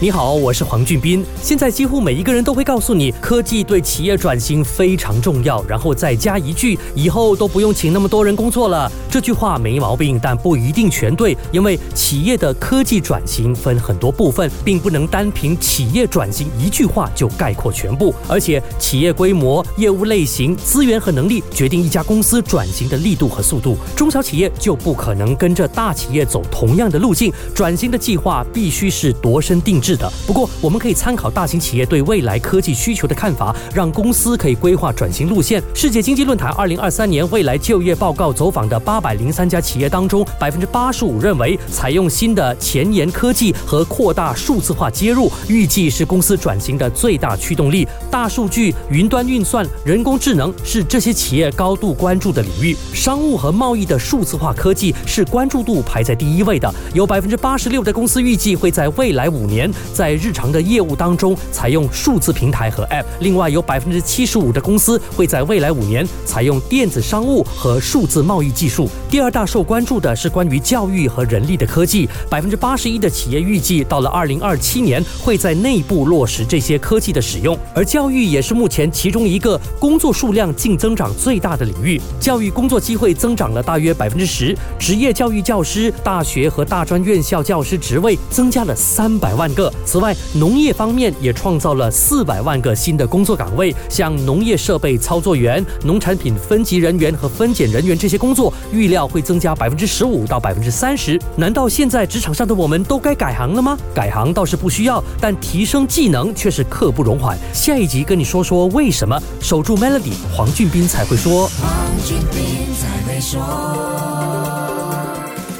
[0.00, 1.26] 你好，我是黄俊斌。
[1.42, 8.88] 现在几乎每一个人都会告诉你，科技对企业转型非常重要，然后再加一句，以后都不用请那么多人工作了。
[9.10, 18.14] 这句话没毛病，但不一定全对，因为企业的科技转型分很多部分，并不能单凭企业转型一句话就概括全部。
[18.28, 23.76] 而且，企业规模、业务类型、资源和能力决定一家公司转型的力度和速度。
[23.96, 29.87] 中小企业就不可能跟着大企业走同样的路径，转型的计划必须是度身定制。
[29.88, 35.62] 是的，不过我们可以参考大型企业对未来科技需求的看法，让公司可以规划转型路线。
[35.74, 47.88] 世界经济论坛二零二三年未来就业报告走访的八百零三家企业当中，百分之八十五认为采用新的前沿科技和扩大数字化接入，预计是公司转型的最大驱动力。
[48.10, 52.76] 大数据、云端运算、人工智能是这些企业高度关注的领域。
[52.92, 59.72] 商务和贸易的数字化科技是关注度排在第一位的，有百分之八十六的公司预计会在未来五年。
[59.92, 68.88] 在日常的业务当中采用数字平台和 App，另外有百分之七十五的公司会在未来五年采用电子商务和数字贸易技术。
[69.10, 82.00] 第二大受关注的是关于教育和人力的科技，百分之八十一的企业预计到了二零二七年会在内部落实这些科技的使用，而教育也是目前其中一个工作数量净增长最大的领域。
[82.20, 101.20] 教育工作机会增长了大约百分之十，职业教育教师、大学和大专院校教师职位增加了三百万个此外，农业方面也创造了四百万个新的工作岗位，像农业设备操作员、农产品分级人员和分拣人员这些工作，预料会增加百分之十五到百分之三十。
[101.36, 103.78] 难道现在职场上的我们都该改行了吗？
[103.94, 107.38] 改行倒是不需要，但提升技能却是刻不容缓。
[107.52, 109.20] 下一集跟你说说为什么。
[109.40, 111.48] 守住 Melody，黄俊斌才会说。
[111.48, 111.70] 黄
[112.04, 114.17] 俊斌才会说。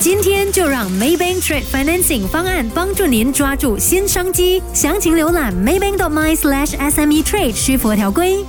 [0.00, 8.44] 今天就让 Maybank Trade Financing 方案帮助您抓住新商机，详情浏览 maybank.my/sme trade 需符合条规。